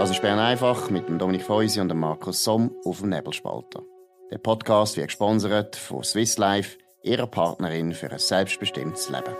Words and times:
Das 0.00 0.08
ist 0.08 0.22
Bern 0.22 0.38
einfach 0.38 0.88
mit 0.88 1.04
Dominik 1.20 1.42
Feusi 1.42 1.78
und 1.78 1.90
dem 1.90 2.00
Markus 2.00 2.42
Somm 2.42 2.74
auf 2.86 3.00
dem 3.00 3.10
Nebelspalter. 3.10 3.82
Der 4.30 4.38
Podcast 4.38 4.96
wird 4.96 5.08
gesponsert 5.08 5.76
von 5.76 6.02
Swiss 6.02 6.38
Life, 6.38 6.78
ihrer 7.02 7.26
Partnerin 7.26 7.92
für 7.92 8.10
ein 8.10 8.18
selbstbestimmtes 8.18 9.10
Leben. 9.10 9.36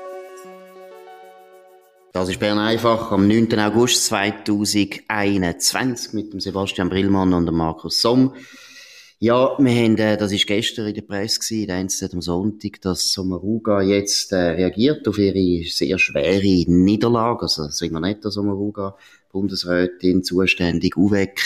Das 2.12 2.28
ist 2.28 2.40
Bern 2.40 2.58
einfach 2.58 3.10
am 3.10 3.26
9. 3.26 3.58
August 3.58 4.04
2021 4.04 6.12
mit 6.12 6.34
dem 6.34 6.40
Sebastian 6.40 6.90
Brillmann 6.90 7.32
und 7.32 7.46
dem 7.46 7.56
Markus 7.56 8.02
Somm. 8.02 8.34
Ja, 9.22 9.54
wir 9.58 9.70
haben, 9.70 9.98
äh, 9.98 10.16
das 10.16 10.32
ist 10.32 10.46
gestern 10.46 10.86
in 10.86 10.94
der 10.94 11.02
Presse 11.02 11.40
gewesen, 11.40 11.66
der 11.66 11.76
NZZ 11.76 12.14
am 12.14 12.22
Sonntag, 12.22 12.80
dass 12.80 13.12
Sommaruga 13.12 13.82
jetzt 13.82 14.32
äh, 14.32 14.36
reagiert 14.36 15.06
auf 15.06 15.18
ihre 15.18 15.68
sehr 15.68 15.98
schwere 15.98 16.64
Niederlage, 16.66 17.42
also 17.42 17.68
Simonetta 17.68 18.30
Sommaruga, 18.30 18.96
Bundesrätin, 19.30 20.24
zuständig, 20.24 20.96
UWEC. 20.96 21.38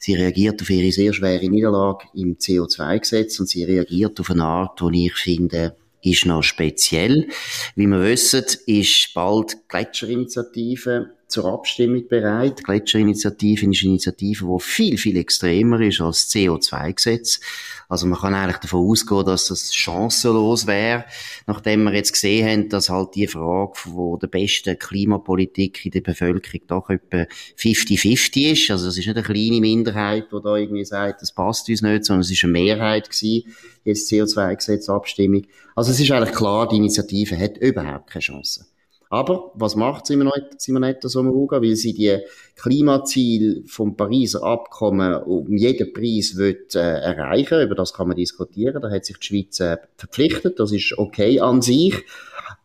Sie 0.00 0.14
reagiert 0.14 0.60
auf 0.60 0.68
ihre 0.68 0.90
sehr 0.90 1.12
schwere 1.12 1.48
Niederlage 1.48 2.08
im 2.14 2.38
CO2-Gesetz 2.38 3.38
und 3.38 3.48
sie 3.48 3.62
reagiert 3.62 4.18
auf 4.18 4.32
eine 4.32 4.42
Art, 4.42 4.80
die 4.80 5.06
ich 5.06 5.14
finde, 5.14 5.76
ist 6.02 6.26
noch 6.26 6.42
speziell. 6.42 7.28
Wie 7.76 7.86
wir 7.86 8.02
wissen, 8.02 8.44
ist 8.66 9.14
bald 9.14 9.68
Gletscherinitiative 9.68 11.15
zur 11.28 11.46
Abstimmung 11.46 12.06
bereit. 12.08 12.60
Die 12.60 12.62
Gletscherinitiative 12.62 13.70
ist 13.70 13.82
eine 13.82 13.90
Initiative, 13.90 14.46
die 14.46 14.62
viel, 14.62 14.96
viel 14.96 15.16
extremer 15.16 15.80
ist 15.80 16.00
als 16.00 16.28
das 16.28 16.34
CO2-Gesetz. 16.34 17.40
Also 17.88 18.06
man 18.06 18.18
kann 18.18 18.34
eigentlich 18.34 18.58
davon 18.58 18.88
ausgehen, 18.88 19.24
dass 19.24 19.48
das 19.48 19.74
chancenlos 19.74 20.66
wäre, 20.66 21.04
nachdem 21.46 21.84
wir 21.84 21.94
jetzt 21.94 22.12
gesehen 22.12 22.48
haben, 22.48 22.68
dass 22.68 22.90
halt 22.90 23.14
die 23.14 23.26
Frage 23.26 23.72
von 23.74 24.18
der 24.20 24.28
besten 24.28 24.78
Klimapolitik 24.78 25.84
in 25.84 25.90
der 25.90 26.00
Bevölkerung 26.00 26.60
doch 26.68 26.90
etwa 26.90 27.26
50-50 27.58 28.52
ist. 28.52 28.70
Also 28.70 28.88
es 28.88 28.98
ist 28.98 29.06
nicht 29.06 29.16
eine 29.16 29.26
kleine 29.26 29.60
Minderheit, 29.60 30.26
die 30.32 30.42
da 30.42 30.56
irgendwie 30.56 30.84
sagt, 30.84 31.22
das 31.22 31.32
passt 31.32 31.68
uns 31.68 31.82
nicht, 31.82 32.04
sondern 32.04 32.20
es 32.20 32.30
ist 32.30 32.44
eine 32.44 32.52
Mehrheit 32.52 33.10
gewesen, 33.10 33.52
jetzt 33.84 34.10
CO2-Gesetz 34.10 34.88
Abstimmung. 34.88 35.42
Also 35.74 35.90
es 35.90 35.98
ist 35.98 36.10
eigentlich 36.10 36.34
klar, 36.34 36.68
die 36.68 36.76
Initiative 36.76 37.36
hat 37.36 37.58
überhaupt 37.58 38.10
keine 38.10 38.22
Chance. 38.22 38.66
Aber 39.08 39.52
was 39.54 39.76
macht 39.76 40.06
Simonetta 40.06 41.08
Sommaruga? 41.08 41.62
Weil 41.62 41.76
sie 41.76 41.94
die 41.94 42.18
Klimaziele 42.56 43.62
vom 43.66 43.96
Pariser 43.96 44.42
Abkommen 44.42 45.14
um 45.22 45.56
jeden 45.56 45.92
Preis 45.92 46.36
will, 46.36 46.66
äh, 46.74 46.78
erreichen 46.78 47.62
Über 47.62 47.74
das 47.74 47.92
kann 47.92 48.08
man 48.08 48.16
diskutieren. 48.16 48.82
Da 48.82 48.90
hat 48.90 49.04
sich 49.04 49.18
die 49.18 49.26
Schweiz 49.26 49.60
äh, 49.60 49.78
verpflichtet. 49.96 50.58
Das 50.58 50.72
ist 50.72 50.98
okay 50.98 51.40
an 51.40 51.62
sich. 51.62 51.94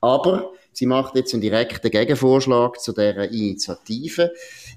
Aber 0.02 0.53
sie 0.81 0.87
macht 0.87 1.15
jetzt 1.15 1.31
einen 1.35 1.41
direkten 1.41 1.91
Gegenvorschlag 1.91 2.81
zu 2.81 2.91
dieser 2.91 3.29
Initiative. 3.29 4.31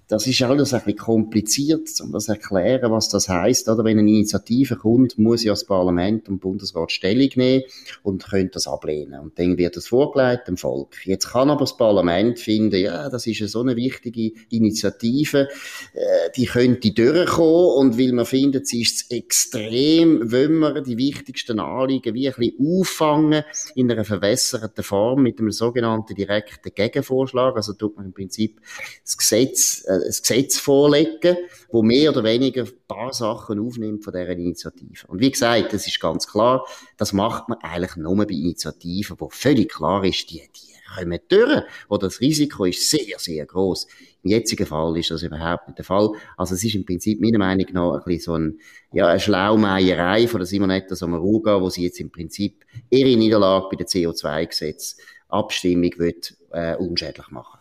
Das 0.07 0.27
ist 0.27 0.43
alles 0.43 0.75
ein 0.75 0.81
bisschen 0.81 0.99
kompliziert, 0.99 1.89
um 2.03 2.13
das 2.13 2.27
zu 2.27 2.33
erklären, 2.33 2.93
was 2.93 3.09
das 3.09 3.31
heißt. 3.31 3.71
Oder 3.71 3.85
wenn 3.85 3.99
eine 3.99 4.11
Initiative 4.11 4.77
kommt, 4.77 5.19
muss 5.19 5.45
ja 5.45 5.53
das 5.53 5.65
Parlament 5.65 6.29
und 6.29 6.41
Bundesrat 6.41 6.93
Stellung 6.93 7.31
nehmen 7.37 7.65
und 8.03 8.29
können 8.29 8.51
das 8.53 8.67
ablehnen. 8.67 9.19
Und 9.19 9.39
dann 9.39 9.57
wird 9.57 9.79
das 9.79 9.87
vorgelegt 9.87 10.47
dem 10.47 10.59
Volk. 10.59 11.07
Jetzt 11.07 11.31
kann 11.31 11.49
aber 11.49 11.61
das 11.61 11.79
Parlament 11.79 12.39
finden, 12.39 12.77
ja, 12.77 13.09
das 13.09 13.27
ist 13.27 13.41
eine 13.41 13.49
so 13.49 13.63
eine 13.63 13.75
wichtige 13.75 14.33
Initiative, 14.51 15.49
äh, 15.95 16.31
die 16.37 16.45
könnte 16.45 16.93
durchkommen 16.93 17.79
und 17.79 17.99
weil 17.99 18.13
man 18.13 18.27
findet, 18.27 18.69
sie 18.69 18.83
ist 18.83 19.11
extrem, 19.11 20.31
wollen 20.31 20.59
wir 20.59 20.83
die 20.83 20.99
wichtigsten 20.99 21.61
Anliegen 21.61 22.13
wie 22.13 22.29
ein 22.29 22.35
bisschen 22.37 22.79
auffangen 22.79 23.43
in 23.75 23.91
einer 23.91 24.05
verwässerten 24.05 24.85
Form 24.85 25.23
mit 25.23 25.39
einem 25.39 25.51
sogenannten 25.51 25.94
direkten 26.03 26.75
Gegenvorschlag. 26.75 27.57
Also 27.57 27.75
tut 27.75 27.97
man 27.97 28.07
im 28.07 28.13
Prinzip 28.13 28.61
das 29.05 29.17
Gesetz 29.17 29.85
äh, 29.87 29.93
ein 29.93 30.03
Gesetz 30.07 30.59
vorlegen, 30.59 31.37
wo 31.71 31.83
mehr 31.83 32.11
oder 32.11 32.25
weniger 32.25 32.63
ein 32.63 32.73
paar 32.89 33.13
Sachen 33.13 33.61
aufnimmt 33.61 34.05
von 34.05 34.13
dieser 34.13 34.31
Initiative. 34.31 35.07
Und 35.07 35.21
wie 35.21 35.31
gesagt, 35.31 35.73
das 35.73 35.87
ist 35.87 36.01
ganz 36.01 36.27
klar, 36.27 36.67
das 36.97 37.13
macht 37.13 37.49
man 37.49 37.59
eigentlich 37.61 37.97
nur 37.97 38.17
bei 38.17 38.35
Initiativen, 38.35 39.17
wo 39.19 39.29
völlig 39.29 39.73
klar 39.73 40.05
ist, 40.05 40.31
die, 40.31 40.43
die 40.57 40.75
kommen 40.95 41.19
durch, 41.29 41.63
wo 41.89 41.97
das 41.97 42.21
Risiko 42.21 42.65
ist 42.65 42.89
sehr, 42.89 43.19
sehr 43.19 43.47
groß. 43.47 43.87
Im 44.23 44.31
jetzigen 44.31 44.67
Fall 44.67 44.97
ist 44.97 45.11
das 45.11 45.23
überhaupt 45.23 45.69
nicht 45.69 45.79
der 45.79 45.85
Fall. 45.85 46.11
Also 46.37 46.55
es 46.55 46.65
ist 46.65 46.75
im 46.75 46.85
Prinzip 46.85 47.21
meiner 47.21 47.39
Meinung 47.39 47.67
nach 47.73 47.95
ein 47.95 48.03
bisschen 48.05 48.21
so 48.21 48.35
ein, 48.35 48.59
ja, 48.93 49.09
eine 49.09 49.21
Schlaumeierei 49.21 50.27
von 50.29 50.41
der 50.41 50.47
Simonetta 50.47 50.95
Sommaruga, 50.95 51.61
wo 51.61 51.69
sie 51.69 51.85
jetzt 51.85 52.01
im 52.01 52.11
Prinzip 52.11 52.65
ihre 52.91 53.17
Niederlage 53.17 53.67
bei 53.71 53.77
der 53.77 53.87
CO2-Gesetz 53.87 54.97
Abstimmung 55.35 55.91
wird, 55.99 56.37
äh, 56.53 56.77
unschädlich 56.77 57.31
machen. 57.31 57.59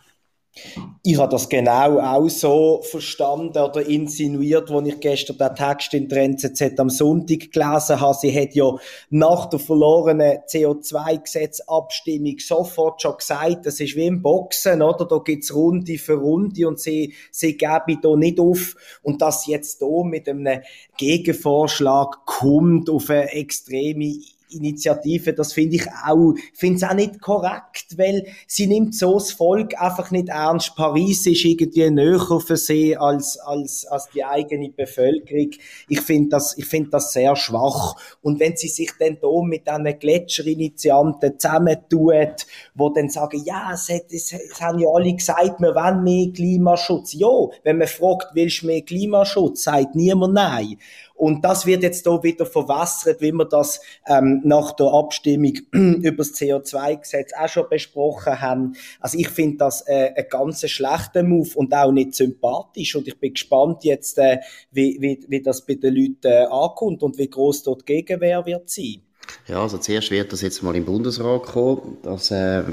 Ich 1.02 1.18
habe 1.18 1.32
das 1.32 1.50
genau 1.50 2.00
auch 2.00 2.30
so 2.30 2.82
verstanden 2.84 3.58
oder 3.58 3.86
insinuiert, 3.86 4.70
als 4.70 4.88
ich 4.88 5.00
gestern 5.00 5.38
den 5.38 5.56
Text 5.56 5.94
in 5.96 6.08
der 6.08 6.24
NZZ 6.26 6.80
am 6.80 6.92
Sonntag 6.92 7.52
gelesen 7.52 8.00
habe. 8.00 8.18
Sie 8.22 8.40
hat 8.40 8.54
ja 8.54 8.76
nach 9.10 9.48
der 9.48 9.58
verlorenen 9.58 10.38
CO2-Gesetzabstimmung 10.48 12.38
sofort 12.38 13.02
schon 13.02 13.18
gesagt, 13.18 13.66
das 13.66 13.80
ist 13.80 13.96
wie 13.96 14.06
im 14.06 14.22
Boxen, 14.22 14.84
oder? 14.84 15.06
Da 15.06 15.18
gibt's 15.18 15.54
Runde 15.56 15.98
für 15.98 16.14
Runde 16.14 16.68
und 16.68 16.80
sie, 16.80 17.16
sie 17.32 17.58
geben 17.58 18.00
da 18.02 18.16
nicht 18.16 18.40
auf. 18.40 18.76
Und 19.02 19.24
dass 19.24 19.48
jetzt 19.48 19.80
hier 19.80 20.04
mit 20.04 20.30
einem 20.30 20.62
Gegenvorschlag 20.98 22.26
kommt 22.26 22.92
auf 22.92 23.10
eine 23.10 23.32
extreme 23.32 24.20
Initiative, 24.54 25.34
das 25.34 25.54
finde 25.54 25.76
ich 25.76 25.88
auch, 26.06 26.34
finde 26.54 26.78
es 26.78 26.84
auch 26.84 26.94
nicht 26.94 27.22
korrekt, 27.22 27.98
weil 27.98 28.26
sie 28.48 28.68
nimmt 28.68 28.96
so 28.96 29.16
das 29.16 29.32
Volk 29.32 29.80
einfach 29.80 30.12
nicht 30.12 30.30
ernst. 30.30 30.76
Paris 30.76 31.26
ist 31.26 31.46
irgendwie 31.46 31.90
näher 31.90 32.40
für 32.40 32.58
sie 32.58 32.98
als, 32.98 33.38
als, 33.40 33.86
als 33.86 34.10
die 34.14 34.24
eigene 34.24 34.70
Bevölkerung. 34.70 35.52
Ich 35.88 36.02
finde 36.02 36.30
das, 36.30 36.58
ich 36.58 36.66
finde 36.66 36.92
das 36.92 37.12
sehr 37.14 37.36
schwach. 37.36 37.96
Und 38.22 38.40
wenn 38.40 38.56
sie 38.56 38.68
sich 38.68 38.92
dann 39.00 39.18
da 39.22 39.42
mit 39.44 39.68
diesen 39.68 40.00
Gletscherinitianten 40.00 41.40
zusammentut, 41.40 42.46
wo 42.76 42.90
dann 42.90 43.10
sagen, 43.10 43.42
ja, 43.46 43.72
es, 43.74 43.90
hat, 43.90 44.12
es, 44.12 44.34
es 44.34 44.62
haben 44.62 44.80
ja 44.80 44.90
alle 44.90 45.14
gesagt, 45.14 45.60
wir 45.60 45.76
wollen 45.76 46.04
mehr 46.04 46.32
Klimaschutz. 46.34 47.14
Ja, 47.14 47.30
wenn 47.64 47.78
man 47.78 47.88
fragt, 47.88 48.30
willst 48.34 48.62
du 48.62 48.68
mehr 48.68 48.82
Klimaschutz, 48.82 49.64
sagt 49.64 49.96
niemand 49.96 50.34
nein. 50.34 50.78
Und 51.24 51.46
das 51.46 51.66
wird 51.66 51.84
jetzt 51.84 52.06
hier 52.06 52.22
wieder 52.22 52.46
verwässert, 52.46 53.22
wie 53.22 53.32
wir 53.32 53.46
das 53.46 53.80
ähm, 54.06 54.42
nach 54.44 54.74
der 54.74 54.88
Abstimmung 54.88 55.54
über 55.72 56.18
das 56.18 56.34
CO2-Gesetz 56.34 57.32
auch 57.34 57.48
schon 57.48 57.70
besprochen 57.70 58.42
haben. 58.42 58.76
Also 59.00 59.18
ich 59.18 59.30
finde 59.30 59.60
das 59.60 59.88
äh, 59.88 60.12
ein 60.18 60.26
ganz 60.30 60.70
schlechter 60.70 61.24
Move 61.24 61.52
und 61.56 61.74
auch 61.74 61.94
nicht 61.94 62.14
sympathisch. 62.14 62.98
Und 62.98 63.08
ich 63.08 63.18
bin 63.18 63.36
gespannt 63.36 63.86
jetzt, 63.86 64.18
äh, 64.18 64.40
wie, 64.72 64.98
wie, 65.00 65.24
wie 65.30 65.42
das 65.42 65.66
bei 65.66 65.76
den 65.76 65.96
Leuten 65.96 66.28
äh, 66.28 66.44
ankommt 66.44 67.04
und 67.04 67.18
wie 67.18 67.30
groß 67.30 67.64
dort 67.64 67.86
Gegenwehr 67.86 68.46
wird 68.46 68.70
sein. 68.70 69.02
Ja, 69.48 69.62
also 69.62 69.78
zuerst 69.78 70.10
wird 70.12 70.32
das 70.32 70.42
jetzt 70.42 70.64
mal 70.64 70.76
im 70.76 70.86
Bundesrat 70.86 71.44
kommen. 71.44 71.98
Das 72.04 72.32
äh, 72.32 72.64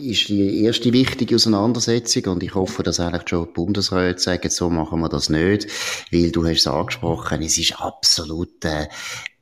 ist 0.00 0.28
die 0.28 0.62
erste 0.62 0.92
wichtige 0.92 1.34
Auseinandersetzung 1.34 2.24
und 2.26 2.42
ich 2.42 2.54
hoffe, 2.54 2.82
dass 2.82 3.00
eigentlich 3.00 3.28
schon 3.28 3.46
die 3.46 3.52
Bundesräte 3.52 4.20
sagen, 4.20 4.50
so 4.50 4.70
machen 4.70 5.00
wir 5.00 5.08
das 5.08 5.28
nicht, 5.30 5.66
weil 6.12 6.30
du 6.30 6.44
hast 6.46 6.58
es 6.58 6.66
angesprochen, 6.66 7.42
es 7.42 7.58
ist 7.58 7.80
absolut 7.80 8.64
äh, 8.64 8.86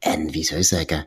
ein, 0.00 0.32
wie 0.32 0.44
soll 0.44 0.60
ich 0.60 0.68
sagen, 0.68 1.04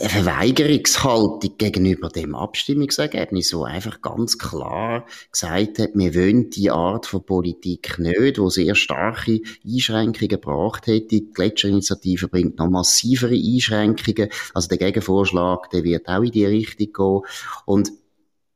eine 0.00 0.08
Verweigerungshaltung 0.08 1.56
gegenüber 1.58 2.08
dem 2.08 2.34
Abstimmungsergebnis, 2.34 3.54
wo 3.54 3.64
einfach 3.64 4.00
ganz 4.00 4.38
klar 4.38 5.06
gesagt 5.30 5.78
hat, 5.78 5.90
wir 5.94 6.14
wollen 6.14 6.50
die 6.50 6.70
Art 6.70 7.06
von 7.06 7.24
Politik 7.24 7.98
nicht, 7.98 8.38
wo 8.38 8.48
sehr 8.48 8.74
starke 8.74 9.40
Einschränkungen 9.64 10.28
gebracht 10.28 10.86
hätte. 10.86 11.06
Die 11.06 11.32
Gletscherinitiative 11.32 12.28
bringt 12.28 12.58
noch 12.58 12.68
massivere 12.68 13.34
Einschränkungen. 13.34 14.28
Also 14.54 14.68
der 14.68 14.78
Gegenvorschlag, 14.78 15.70
der 15.70 15.84
wird 15.84 16.08
auch 16.08 16.22
in 16.22 16.32
die 16.32 16.46
Richtung 16.46 16.92
gehen. 16.92 17.30
Und 17.64 17.92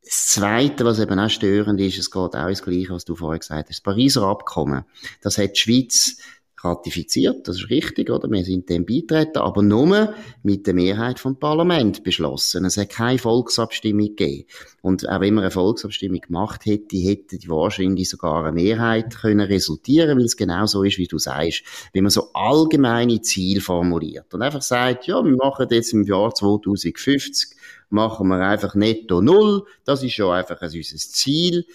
das 0.02 0.26
Zweite, 0.26 0.84
was 0.84 0.98
eben 0.98 1.18
auch 1.18 1.30
störend 1.30 1.80
ist, 1.80 1.98
es 1.98 2.10
geht 2.10 2.34
auch 2.34 2.48
ins 2.48 2.62
Gleiche, 2.62 2.90
was 2.90 3.04
du 3.04 3.14
vorher 3.14 3.38
gesagt 3.38 3.69
hast. 3.69 3.78
Das 3.78 3.81
Pariser 3.82 4.22
Abkommen, 4.22 4.84
das 5.22 5.38
hat 5.38 5.56
die 5.56 5.60
Schweiz 5.60 6.16
ratifiziert, 6.62 7.48
das 7.48 7.56
ist 7.56 7.70
richtig, 7.70 8.10
oder? 8.10 8.30
Wir 8.30 8.44
sind 8.44 8.68
dem 8.68 8.84
beitreten, 8.84 9.38
aber 9.38 9.62
nur 9.62 10.14
mit 10.42 10.66
der 10.66 10.74
Mehrheit 10.74 11.18
vom 11.18 11.38
Parlament 11.38 12.02
beschlossen. 12.04 12.64
Es 12.64 12.76
hat 12.76 12.90
keine 12.90 13.18
Volksabstimmung 13.18 14.08
gegeben. 14.08 14.44
Und 14.82 15.08
auch 15.08 15.20
wenn 15.20 15.34
man 15.34 15.44
eine 15.44 15.50
Volksabstimmung 15.50 16.20
gemacht 16.20 16.66
hätte, 16.66 16.96
hätte 16.96 17.38
die 17.38 17.48
wahrscheinlich 17.48 18.08
sogar 18.08 18.44
eine 18.44 18.52
Mehrheit 18.52 19.16
können 19.16 19.40
resultieren, 19.40 20.18
weil 20.18 20.24
es 20.24 20.36
genau 20.36 20.66
so 20.66 20.82
ist, 20.82 20.98
wie 20.98 21.06
du 21.06 21.18
sagst. 21.18 21.62
Wenn 21.92 22.04
man 22.04 22.10
so 22.10 22.32
allgemeine 22.32 23.20
Ziele 23.22 23.60
formuliert 23.60 24.32
und 24.34 24.42
einfach 24.42 24.62
sagt, 24.62 25.06
ja, 25.06 25.24
wir 25.24 25.36
machen 25.36 25.66
jetzt 25.70 25.92
im 25.92 26.04
Jahr 26.04 26.34
2050 26.34 27.56
machen 27.90 28.28
wir 28.28 28.40
einfach 28.40 28.74
netto 28.74 29.20
null. 29.20 29.64
Das 29.84 30.02
ist 30.02 30.14
schon 30.14 30.32
einfach 30.32 30.60
unser 30.62 30.96
Ziel 30.96 31.66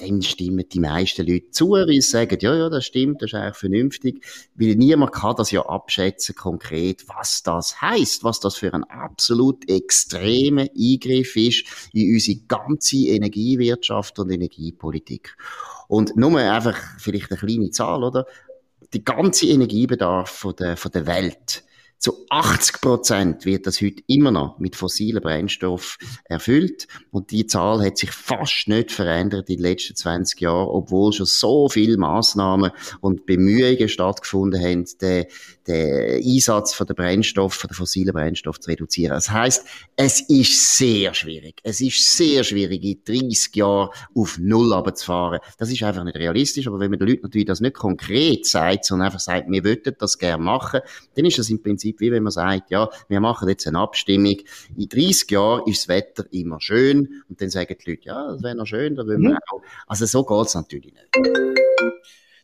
dann 0.00 0.22
stimmen 0.22 0.64
die 0.68 0.80
meisten 0.80 1.26
Leute 1.26 1.50
zu, 1.50 1.70
weil 1.70 1.86
sie 1.88 2.00
sagen, 2.00 2.38
ja, 2.40 2.54
ja, 2.54 2.68
das 2.68 2.84
stimmt, 2.86 3.22
das 3.22 3.30
ist 3.30 3.34
eigentlich 3.34 3.56
vernünftig, 3.56 4.24
weil 4.54 4.74
niemand 4.76 5.12
kann 5.12 5.36
das 5.36 5.50
ja 5.50 5.62
abschätzen 5.66 6.34
konkret, 6.34 7.08
was 7.08 7.42
das 7.42 7.80
heißt, 7.80 8.24
was 8.24 8.40
das 8.40 8.56
für 8.56 8.72
ein 8.72 8.84
absolut 8.84 9.68
extremer 9.68 10.66
Eingriff 10.76 11.36
ist 11.36 11.64
in 11.92 12.14
unsere 12.14 12.40
ganze 12.48 12.96
Energiewirtschaft 12.96 14.18
und 14.18 14.30
Energiepolitik. 14.30 15.36
Und 15.88 16.16
nur 16.16 16.38
einfach 16.38 16.78
vielleicht 16.98 17.30
eine 17.30 17.40
kleine 17.40 17.70
Zahl, 17.70 18.04
oder? 18.04 18.26
Die 18.92 19.04
ganze 19.04 19.46
Energiebedarf 19.46 20.30
von 20.30 20.56
der, 20.56 20.76
von 20.76 20.90
der 20.92 21.06
Welt, 21.06 21.64
zu 22.00 22.24
80 22.30 22.80
Prozent 22.80 23.44
wird 23.44 23.66
das 23.66 23.82
heute 23.82 24.02
immer 24.06 24.30
noch 24.30 24.58
mit 24.58 24.74
fossilen 24.74 25.22
Brennstoff 25.22 25.98
erfüllt. 26.24 26.88
Und 27.10 27.30
die 27.30 27.46
Zahl 27.46 27.84
hat 27.84 27.98
sich 27.98 28.10
fast 28.10 28.68
nicht 28.68 28.90
verändert 28.90 29.50
in 29.50 29.56
den 29.56 29.62
letzten 29.64 29.94
20 29.94 30.40
Jahren, 30.40 30.68
obwohl 30.68 31.12
schon 31.12 31.26
so 31.26 31.68
viele 31.68 31.98
Maßnahmen 31.98 32.70
und 33.02 33.26
Bemühungen 33.26 33.86
stattgefunden 33.90 34.58
haben, 34.62 34.86
den, 35.02 35.26
den 35.66 36.24
Einsatz 36.24 36.72
von 36.72 36.86
der 36.86 36.94
Brennstoff, 36.94 37.52
von 37.52 37.68
der 37.68 37.76
fossilen 37.76 38.14
Brennstoff 38.14 38.58
zu 38.60 38.70
reduzieren. 38.70 39.12
Das 39.12 39.30
heißt, 39.30 39.66
es 39.96 40.22
ist 40.22 40.78
sehr 40.78 41.12
schwierig. 41.12 41.60
Es 41.64 41.82
ist 41.82 42.16
sehr 42.16 42.44
schwierig, 42.44 42.82
in 42.82 43.04
30 43.04 43.54
Jahren 43.56 43.90
auf 44.14 44.38
Null 44.38 44.72
runterzufahren. 44.72 45.40
Das 45.58 45.70
ist 45.70 45.82
einfach 45.82 46.04
nicht 46.04 46.16
realistisch. 46.16 46.66
Aber 46.66 46.80
wenn 46.80 46.90
man 46.90 46.98
den 46.98 47.08
Leuten 47.08 47.24
natürlich 47.24 47.46
das 47.46 47.60
nicht 47.60 47.74
konkret 47.74 48.46
sagt, 48.46 48.86
sondern 48.86 49.08
einfach 49.08 49.20
sagt, 49.20 49.50
wir 49.50 49.64
würden 49.64 49.94
das 49.98 50.16
gerne 50.16 50.42
machen, 50.42 50.80
dann 51.14 51.26
ist 51.26 51.38
das 51.38 51.50
im 51.50 51.62
Prinzip 51.62 51.89
Prinzip 51.90 52.00
wie 52.00 52.12
wenn 52.12 52.22
man 52.22 52.32
sagt, 52.32 52.70
ja, 52.70 52.88
wir 53.08 53.20
machen 53.20 53.48
jetzt 53.48 53.66
eine 53.66 53.78
Abstimmung. 53.78 54.36
In 54.76 54.88
30 54.88 55.30
Jahren 55.30 55.62
ist 55.66 55.82
das 55.82 55.88
Wetter 55.88 56.24
immer 56.30 56.60
schön. 56.60 57.22
Und 57.28 57.40
dann 57.40 57.50
sagen 57.50 57.76
die 57.84 57.90
Leute, 57.90 58.04
ja, 58.04 58.32
das 58.32 58.42
wäre 58.42 58.54
noch 58.54 58.66
schön, 58.66 58.96
da 58.96 59.06
wollen 59.06 59.22
wir 59.22 59.30
mhm. 59.30 59.38
auch. 59.52 59.62
Also 59.86 60.06
so 60.06 60.24
geht's 60.24 60.54
natürlich 60.54 60.92
nicht. 60.92 61.28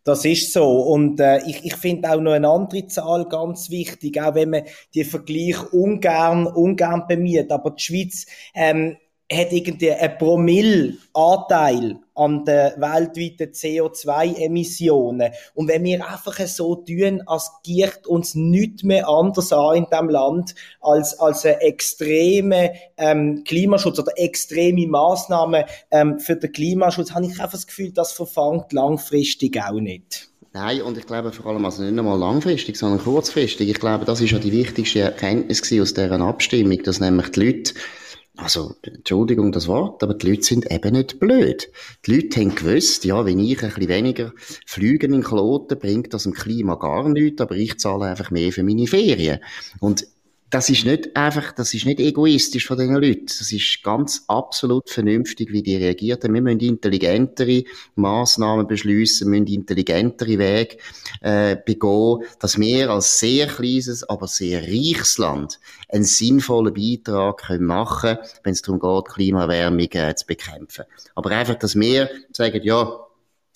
Das 0.05 0.25
ist 0.25 0.53
so. 0.53 0.83
Und 0.83 1.19
äh, 1.19 1.39
ich, 1.47 1.65
ich 1.65 1.75
finde 1.75 2.11
auch 2.11 2.21
noch 2.21 2.33
eine 2.33 2.49
andere 2.49 2.87
Zahl 2.87 3.27
ganz 3.29 3.71
wichtig, 3.71 4.21
auch 4.21 4.37
wenn 4.37 4.51
man 4.51 4.63
die 4.95 5.03
Vergleich 5.03 5.73
ungern, 5.73 6.47
ungern 6.47 7.07
bemüht. 7.09 7.51
Aber 7.51 7.71
die 7.71 7.83
Schweiz 7.83 8.27
ähm, 8.55 8.97
hat 9.33 9.53
irgendwie 9.53 9.91
ein 9.91 10.19
Promille-Anteil 10.19 11.99
an 12.15 12.45
den 12.45 12.73
weltweiten 12.81 13.53
CO2-Emissionen. 13.53 15.33
Und 15.55 15.69
wenn 15.69 15.85
wir 15.85 16.07
einfach 16.09 16.39
so 16.47 16.77
tun, 16.77 17.23
als 17.27 17.51
giert 17.65 18.07
uns 18.07 18.35
nichts 18.37 18.85
mehr 18.85 19.09
anders 19.09 19.53
an 19.53 19.77
in 19.77 19.87
diesem 19.91 20.09
Land 20.11 20.55
als, 20.81 21.19
als 21.19 21.45
ein 21.45 21.59
extreme 21.61 22.73
ähm, 22.97 23.43
Klimaschutz 23.45 23.99
oder 23.99 24.13
extreme 24.17 24.87
Maßnahmen 24.87 25.65
ähm, 25.91 26.21
für 26.21 26.37
den 26.37 26.53
Klimaschutz, 26.53 27.13
habe 27.13 27.27
ich 27.27 27.33
einfach 27.33 27.51
das 27.51 27.67
Gefühl, 27.67 27.93
das 27.93 28.13
verfangt 28.13 28.73
langfristig 28.73 29.61
auch 29.61 29.81
nicht. 29.81 30.29
Nein, 30.53 30.81
und 30.83 30.97
ich 30.97 31.07
glaube 31.07 31.33
vor 31.33 31.53
allem 31.53 31.65
also 31.67 31.83
nicht 31.83 31.99
einmal 31.99 32.19
langfristig, 32.19 32.79
sondern 32.79 33.01
kurzfristig. 33.01 33.69
Ich 33.69 33.79
glaube, 33.79 34.07
das 34.07 34.23
ist 34.23 34.31
ja 34.31 34.39
die 34.39 34.53
wichtigste 34.53 35.01
Erkenntnis 35.01 35.61
aus 35.79 35.93
dieser 35.93 36.21
Abstimmung, 36.21 36.83
dass 36.83 36.99
nämlich 36.99 37.29
die 37.33 37.41
Leute 37.41 37.75
also, 38.37 38.75
Entschuldigung 38.83 39.51
das 39.51 39.67
Wort, 39.67 40.03
aber 40.03 40.15
die 40.15 40.31
Leute 40.31 40.43
sind 40.43 40.71
eben 40.71 40.93
nicht 40.93 41.19
blöd. 41.19 41.71
Die 42.05 42.15
Leute 42.15 42.41
haben 42.41 42.55
gewusst, 42.55 43.05
ja, 43.05 43.25
wenn 43.25 43.39
ich 43.39 43.63
ein 43.63 43.71
bisschen 43.71 43.89
weniger 43.89 44.33
fliegen 44.67 45.15
in 45.15 45.23
Kloten, 45.23 45.79
bringt 45.79 46.13
das 46.13 46.25
dem 46.25 46.33
Klima 46.33 46.75
gar 46.75 47.09
nichts, 47.09 47.41
aber 47.41 47.57
ich 47.57 47.79
zahle 47.79 48.07
einfach 48.07 48.31
mehr 48.31 48.53
für 48.53 48.63
meine 48.63 48.87
Ferien. 48.87 49.41
Und 49.81 50.07
das 50.51 50.69
ist 50.71 50.87
nicht 50.87 51.17
einfach, 51.17 51.53
das 51.53 51.75
ist 51.75 51.87
nicht 51.87 51.99
egoistisch 51.99 52.67
von 52.67 52.79
diesen 52.79 52.95
Leuten. 52.95 53.27
Das 53.27 53.51
ist 53.51 53.83
ganz 53.83 54.25
absolut 54.29 54.89
vernünftig, 54.89 55.51
wie 55.51 55.63
die 55.63 55.77
reagiert 55.77 56.23
haben. 56.23 56.35
Wir 56.35 56.43
müssen 56.43 56.61
intelligentere 56.61 57.65
Massnahmen 57.97 58.67
beschließen, 58.67 59.29
müssen 59.29 59.49
intelligentere 59.49 60.39
Wege 60.39 60.77
äh, 61.21 61.57
begehen, 61.57 62.21
dass 62.39 62.59
wir 62.59 62.91
als 62.91 63.19
sehr 63.19 63.49
kleines, 63.49 64.09
aber 64.09 64.29
sehr 64.29 64.63
reiches 64.63 65.19
Land 65.19 65.59
einen 65.89 66.05
sinnvollen 66.05 66.75
Beitrag 66.75 67.39
können 67.39 67.65
machen 67.65 68.19
wenn 68.43 68.53
es 68.53 68.63
darum 68.63 68.81
geht, 68.81 69.15
Klimaerwärmung 69.15 69.89
äh, 69.93 70.15
zu 70.15 70.27
bekämpfen. 70.27 70.85
Aber 71.15 71.31
einfach, 71.31 71.57
dass 71.57 71.75
wir 71.75 72.09
sagen, 72.33 72.61
ja, 72.63 73.06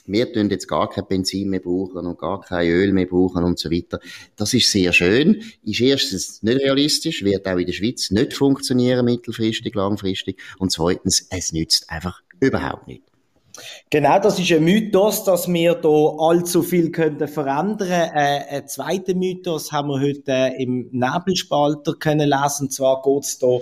wir 0.07 0.33
tun 0.33 0.51
jetzt 0.51 0.69
gar 0.69 0.89
kein 0.89 1.07
Benzin 1.07 1.49
mehr 1.51 1.61
brauchen 1.61 2.07
und 2.07 2.19
gar 2.19 2.41
kein 2.41 2.69
Öl 2.69 2.93
mehr 2.93 3.07
brauchen 3.07 3.45
und 3.45 3.59
so 3.59 3.71
weiter. 3.71 4.01
Das 4.37 4.55
ist 4.55 4.71
sehr 4.71 4.93
schön. 4.93 5.43
Ist 5.65 5.81
erstens 5.81 6.43
nicht 6.43 6.61
realistisch, 6.61 7.25
wird 7.25 7.47
auch 7.47 7.59
in 7.59 7.67
der 7.67 7.73
Schweiz 7.73 8.11
nicht 8.11 8.35
funktionieren, 8.35 9.05
mittelfristig, 9.05 9.75
langfristig. 9.75 10.41
Und 10.59 10.73
zweitens, 10.73 11.27
es 11.31 11.53
nützt 11.53 11.91
einfach 11.91 12.23
überhaupt 12.41 12.87
nicht. 12.87 13.03
Genau, 13.91 14.19
das 14.21 14.39
ist 14.39 14.53
ein 14.53 14.65
Mythos, 14.65 15.25
dass 15.25 15.49
wir 15.49 15.75
da 15.75 16.15
allzu 16.19 16.63
viel 16.63 16.91
können 16.91 17.27
verändern. 17.29 17.91
Äh, 17.91 18.45
ein 18.49 18.69
zweiter 18.69 19.15
Mythos 19.15 19.73
haben 19.73 19.89
wir 19.89 20.01
heute 20.01 20.33
äh, 20.33 20.63
im 20.63 20.89
Nebelspalter 20.93 21.95
können 21.95 22.29
lesen. 22.29 22.67
Und 22.67 22.73
zwar 22.73 23.03
geht 23.03 23.25
es 23.25 23.39
da 23.39 23.59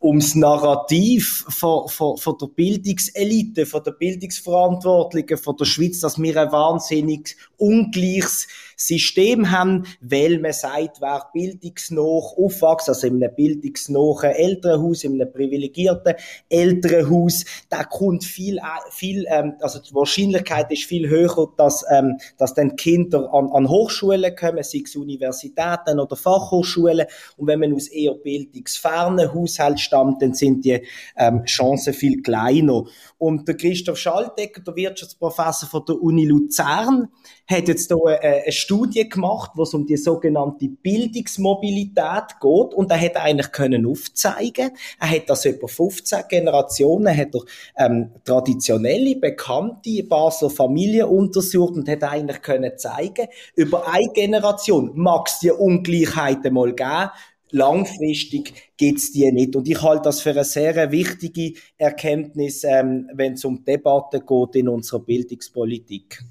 ums 0.00 0.34
Narrativ 0.34 1.44
von, 1.48 1.88
von, 1.88 2.18
von 2.18 2.36
der 2.38 2.46
Bildungselite, 2.48 3.64
von 3.66 3.82
der 3.82 3.92
Bildungsverantwortlichen 3.92 5.38
von 5.38 5.56
der 5.56 5.64
Schweiz, 5.64 6.00
dass 6.00 6.20
wir 6.20 6.36
ein 6.36 6.52
wahnsinnig 6.52 7.36
ungleiches 7.56 8.46
System 8.76 9.50
haben, 9.50 9.86
weil 10.02 10.38
man 10.38 10.52
sagt, 10.52 11.00
wer 11.00 11.26
bildungsnach 11.32 12.36
aufwächst, 12.36 12.90
also 12.90 13.06
in 13.06 13.24
einem 13.24 13.34
bildungsnahen 13.34 14.32
Elternhaus, 14.32 15.02
in 15.04 15.14
einem 15.14 15.32
privilegierten 15.32 16.14
Elternhaus, 16.50 17.46
da 17.70 17.84
kommt 17.84 18.24
viel, 18.24 18.60
viel, 18.90 19.24
ähm, 19.30 19.54
also 19.60 19.78
die 19.78 19.94
Wahrscheinlichkeit 19.94 20.70
ist 20.70 20.84
viel 20.84 21.08
höher, 21.08 21.48
dass, 21.56 21.84
ähm, 21.90 22.18
dass 22.36 22.52
dann 22.52 22.76
Kinder 22.76 23.32
an, 23.32 23.48
an 23.48 23.68
Hochschulen 23.68 24.36
kommen, 24.36 24.62
sei 24.62 24.82
es 24.84 24.94
Universitäten 24.94 25.98
oder 25.98 26.14
Fachhochschulen. 26.14 27.06
Und 27.38 27.46
wenn 27.46 27.60
man 27.60 27.72
aus 27.72 27.88
eher 27.88 28.12
bildungsfernen 28.12 29.32
Haushalten 29.32 29.78
stammt, 29.86 30.20
dann 30.20 30.34
sind 30.34 30.64
die 30.64 30.82
ähm, 31.16 31.44
Chancen 31.44 31.94
viel 31.94 32.22
kleiner. 32.22 32.84
Und 33.18 33.48
der 33.48 33.56
Christoph 33.56 33.98
Schaltecker, 33.98 34.60
der 34.60 34.76
Wirtschaftsprofessor 34.76 35.68
von 35.68 35.84
der 35.88 36.02
Uni 36.02 36.26
Luzern, 36.26 37.08
hat 37.48 37.68
jetzt 37.68 37.88
hier 37.90 38.04
eine, 38.04 38.20
eine 38.20 38.52
Studie 38.52 39.08
gemacht, 39.08 39.52
wo 39.54 39.62
es 39.62 39.72
um 39.72 39.86
die 39.86 39.96
sogenannte 39.96 40.68
Bildungsmobilität 40.68 42.40
geht 42.40 42.74
und 42.74 42.90
er 42.90 43.00
hat 43.00 43.16
eigentlich 43.16 43.52
können 43.52 43.86
aufzeigen, 43.86 44.70
er 45.00 45.10
hat 45.10 45.30
das 45.30 45.44
über 45.44 45.68
15 45.68 46.24
Generationen, 46.28 47.16
hat 47.16 47.34
er 47.34 47.86
ähm, 47.86 48.10
traditionelle, 48.24 49.16
bekannte 49.16 50.02
Basler 50.02 50.50
Familien 50.50 51.06
untersucht 51.06 51.74
und 51.74 51.88
hat 51.88 52.02
eigentlich 52.02 52.42
können 52.42 52.76
zeigen, 52.76 53.28
über 53.54 53.88
eine 53.88 54.12
Generation 54.12 54.90
mag 54.94 55.28
es 55.28 55.38
die 55.38 55.50
Ungleichheiten 55.50 56.52
mal 56.52 56.74
geben, 56.74 57.10
langfristig 57.50 58.72
gibt's 58.76 59.12
die 59.12 59.30
nicht. 59.32 59.56
Und 59.56 59.68
ich 59.68 59.80
halte 59.82 60.04
das 60.04 60.20
für 60.20 60.30
eine 60.30 60.44
sehr 60.44 60.90
wichtige 60.92 61.54
Erkenntnis, 61.78 62.64
ähm, 62.64 63.08
wenn 63.14 63.34
es 63.34 63.44
um 63.44 63.64
Debatten 63.64 64.24
geht 64.26 64.56
in 64.56 64.68
unserer 64.68 65.00
Bildungspolitik. 65.00 66.22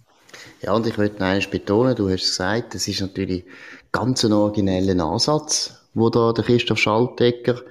Ja, 0.62 0.74
und 0.74 0.88
ich 0.88 0.98
möchte 0.98 1.24
eines 1.24 1.48
betonen, 1.48 1.96
du 1.96 2.10
hast 2.10 2.26
gesagt, 2.26 2.76
das 2.76 2.88
ist 2.88 3.02
natürlich 3.02 3.46
ganz 3.92 4.24
ein 4.24 4.34
origineller 4.34 5.04
Ansatz, 5.04 5.74
wo 5.94 6.10
da 6.10 6.34
der 6.34 6.44
Christoph 6.44 6.80
Schaltegger 6.80 7.62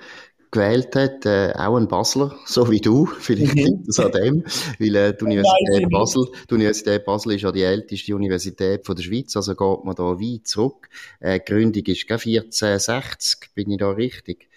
gewählt 0.55 0.95
hat, 0.95 1.27
äh, 1.27 1.53
auch 1.57 1.77
ein 1.77 1.89
Basler, 1.89 2.35
so 2.47 2.71
wie 2.71 2.81
du, 2.81 3.07
vielleicht 3.07 3.55
mhm. 3.55 3.63
liegt 3.63 3.89
das 3.89 3.99
an 3.99 4.13
dem, 4.13 4.45
weil 4.79 4.97
äh, 4.97 5.17
die 5.17 5.25
Universität 5.25 5.91
Basel, 5.91 6.27
die 6.49 6.55
Universität 6.55 7.05
Basel 7.05 7.33
ist 7.33 7.43
ja 7.43 7.53
die 7.53 7.63
älteste 7.63 8.15
Universität 8.15 8.87
von 8.87 8.97
der 8.97 9.03
Schweiz, 9.03 9.37
also 9.37 9.55
geht 9.55 9.85
man 9.85 9.95
da 9.95 10.19
weit 10.19 10.47
zurück. 10.47 10.89
Äh, 11.21 11.41
Gründung 11.41 11.85
ist 11.85 12.11
1460, 12.11 13.51
bin 13.55 13.71
ich 13.71 13.79
da 13.79 13.91
richtig? 13.91 14.49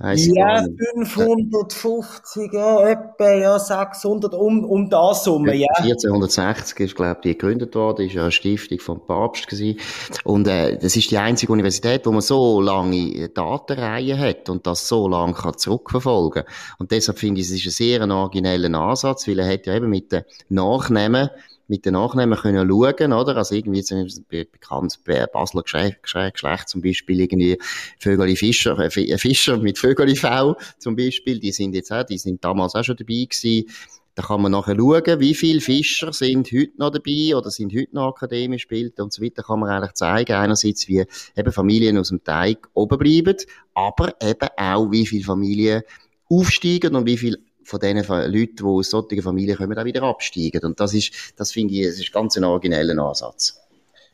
Ja, 0.00 0.62
550, 1.08 2.52
ja, 2.52 2.88
etwa, 2.88 3.32
ja, 3.34 3.58
600, 3.58 4.32
um, 4.32 4.64
um 4.64 4.88
das 4.88 5.24
Summe, 5.24 5.56
ja. 5.56 5.66
1460 5.76 6.78
ist, 6.78 6.94
glaube 6.94 7.14
ich, 7.16 7.20
die 7.22 7.32
gegründet 7.32 7.74
worden, 7.74 8.06
ist 8.06 8.14
ja 8.14 8.22
eine 8.22 8.30
Stiftung 8.30 8.78
vom 8.78 9.04
Papst 9.04 9.48
gewesen. 9.48 9.80
Und, 10.22 10.46
äh, 10.46 10.78
das 10.78 10.94
ist 10.94 11.10
die 11.10 11.18
einzige 11.18 11.52
Universität, 11.52 12.06
wo 12.06 12.12
man 12.12 12.20
so 12.20 12.60
lange 12.60 13.28
Datenreihen 13.30 14.20
hat 14.20 14.48
und 14.48 14.68
das 14.68 14.86
so 14.86 15.08
lange 15.08 15.32
kann 15.32 15.58
zurückverfolgen. 15.58 16.44
Und 16.78 16.92
deshalb 16.92 17.18
finde 17.18 17.40
ich, 17.40 17.48
es 17.48 17.54
ist 17.54 17.66
ein 17.66 17.72
sehr 17.72 18.08
origineller 18.08 18.78
Ansatz, 18.78 19.26
weil 19.26 19.40
er 19.40 19.52
hat 19.52 19.66
ja 19.66 19.74
eben 19.74 19.90
mit 19.90 20.12
den 20.12 20.22
Nachnamen 20.48 21.28
mit 21.68 21.84
den 21.84 21.92
Nachnamen 21.92 22.38
können 22.38 22.68
schauen, 22.68 23.12
oder? 23.12 23.36
Also 23.36 23.54
irgendwie 23.54 23.82
zum 23.82 24.06
bekannt 24.28 24.98
Basler 25.04 25.62
Geschlecht 25.62 26.68
zum 26.68 26.80
Beispiel 26.80 27.20
irgendwie 27.20 27.58
Vögeli 27.98 28.36
Fischer, 28.36 28.78
äh, 28.78 29.18
Fischer 29.18 29.58
mit 29.58 29.78
Vögeli 29.78 30.16
V 30.16 30.56
zum 30.78 30.96
Beispiel, 30.96 31.38
die 31.38 31.52
sind 31.52 31.74
jetzt 31.74 31.92
auch, 31.92 32.04
die 32.04 32.18
sind 32.18 32.42
damals 32.44 32.74
auch 32.74 32.84
schon 32.84 32.96
dabei 32.96 33.26
gewesen. 33.28 33.68
Da 34.14 34.24
kann 34.24 34.42
man 34.42 34.50
nachher 34.50 34.74
schauen, 34.74 35.20
wie 35.20 35.34
viele 35.34 35.60
Fischer 35.60 36.12
sind 36.12 36.50
heute 36.50 36.72
noch 36.76 36.90
dabei 36.90 37.36
oder 37.36 37.52
sind 37.52 37.72
heute 37.72 37.94
noch 37.94 38.08
akademisch 38.08 38.66
gebildet 38.66 38.98
und 38.98 39.12
so 39.12 39.22
weiter. 39.22 39.44
Kann 39.44 39.60
man 39.60 39.70
eigentlich 39.70 39.92
zeigen, 39.92 40.32
einerseits, 40.32 40.88
wie 40.88 41.04
eben 41.36 41.52
Familien 41.52 41.96
aus 41.98 42.08
dem 42.08 42.24
Teig 42.24 42.68
oben 42.74 42.98
bleiben, 42.98 43.36
aber 43.74 44.14
eben 44.20 44.48
auch, 44.56 44.90
wie 44.90 45.06
viele 45.06 45.22
Familien 45.22 45.82
aufsteigen 46.28 46.96
und 46.96 47.06
wie 47.06 47.16
viele 47.16 47.38
von 47.68 47.80
den 47.80 47.98
Leuten, 47.98 48.56
die 48.56 48.64
aus 48.64 48.90
solchen 48.90 49.22
Familien 49.22 49.56
kommen, 49.56 49.78
auch 49.78 49.84
wieder 49.84 50.02
absteigen. 50.02 50.64
Und 50.64 50.80
das 50.80 50.94
ist, 50.94 51.12
das 51.36 51.52
finde 51.52 51.74
ich, 51.74 51.86
das 51.86 51.98
ist 51.98 52.12
ganz 52.12 52.36
ein 52.36 52.44
origineller 52.44 53.02
Ansatz. 53.02 53.60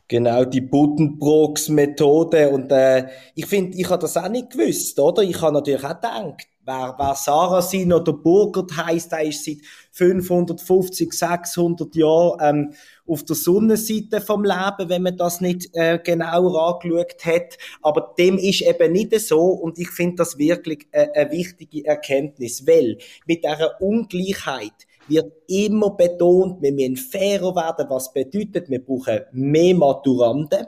Genau, 0.07 0.43
die 0.43 0.61
Buddenbrooks-Methode. 0.61 2.49
Und 2.49 2.71
äh, 2.71 3.07
ich 3.33 3.45
finde, 3.45 3.77
ich 3.77 3.89
habe 3.89 4.01
das 4.01 4.17
auch 4.17 4.27
nicht 4.27 4.51
gewusst, 4.51 4.99
oder? 4.99 5.23
Ich 5.23 5.41
habe 5.41 5.53
natürlich 5.53 5.83
auch 5.83 5.95
gedacht, 5.95 6.47
wer, 6.65 6.95
wer 6.97 7.15
Sarasin 7.15 7.93
oder 7.93 8.13
Burgert 8.13 8.75
heisst, 8.75 9.13
der 9.13 9.23
ist 9.23 9.45
seit 9.45 9.57
550, 9.91 11.13
600 11.13 11.95
Jahren 11.95 12.37
ähm, 12.41 12.73
auf 13.07 13.23
der 13.23 13.35
Sonnenseite 13.35 14.21
vom 14.21 14.43
Leben, 14.43 14.89
wenn 14.89 15.03
man 15.03 15.17
das 15.17 15.41
nicht 15.41 15.69
äh, 15.73 15.99
genauer 16.03 16.81
angeschaut 16.81 17.25
hat. 17.25 17.57
Aber 17.81 18.13
dem 18.17 18.37
ist 18.37 18.61
eben 18.61 18.91
nicht 18.91 19.19
so 19.19 19.41
und 19.41 19.77
ich 19.77 19.89
finde 19.89 20.17
das 20.17 20.37
wirklich 20.37 20.87
äh, 20.91 21.07
eine 21.13 21.31
wichtige 21.31 21.85
Erkenntnis, 21.85 22.65
weil 22.65 22.97
mit 23.25 23.43
dieser 23.43 23.79
Ungleichheit 23.81 24.73
wird 25.07 25.31
immer 25.47 25.91
betont, 25.91 26.61
wir 26.61 26.71
müssen 26.71 26.97
fairer 26.97 27.55
werden, 27.55 27.85
was 27.89 28.11
bedeutet, 28.11 28.69
wir 28.69 28.83
brauchen 28.83 29.21
mehr 29.31 29.75
Maturanten, 29.75 30.65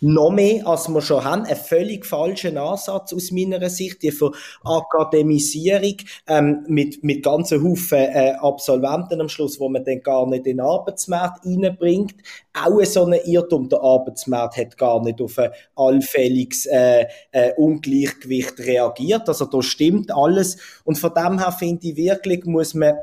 noch 0.00 0.30
mehr, 0.30 0.66
als 0.66 0.88
wir 0.88 1.00
schon 1.00 1.24
haben. 1.24 1.44
Ein 1.44 1.56
völlig 1.56 2.04
falschen 2.04 2.58
Ansatz 2.58 3.12
aus 3.12 3.30
meiner 3.30 3.68
Sicht, 3.70 4.02
die 4.02 4.10
für 4.10 4.32
Akademisierung 4.64 5.96
ähm, 6.26 6.64
mit, 6.68 7.02
mit 7.02 7.22
ganzen 7.22 7.62
Haufen 7.62 7.98
äh, 7.98 8.34
Absolventen 8.40 9.20
am 9.20 9.28
Schluss, 9.28 9.58
wo 9.60 9.68
man 9.68 9.84
dann 9.84 10.00
gar 10.00 10.26
nicht 10.26 10.46
in 10.46 10.58
den 10.58 10.60
Arbeitsmarkt 10.60 11.44
reinbringt. 11.44 12.16
Auch 12.52 12.82
so 12.84 13.04
ein 13.04 13.20
Irrtum, 13.24 13.68
der 13.68 13.80
Arbeitsmarkt 13.80 14.56
hat 14.56 14.76
gar 14.78 15.02
nicht 15.02 15.20
auf 15.20 15.38
ein 15.38 15.50
allfälliges 15.74 16.66
äh, 16.66 17.06
äh, 17.32 17.52
Ungleichgewicht 17.56 18.58
reagiert. 18.60 19.28
Also 19.28 19.46
da 19.46 19.62
stimmt 19.62 20.10
alles. 20.14 20.56
Und 20.84 20.98
von 20.98 21.12
dem 21.14 21.38
her 21.38 21.52
finde 21.52 21.88
ich 21.88 21.96
wirklich, 21.96 22.44
muss 22.44 22.74
man 22.74 22.94